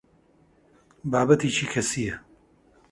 [1.11, 2.15] بابەتێکی کەسییە.